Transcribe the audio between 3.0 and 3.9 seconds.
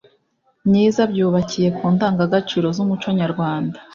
nyarwanda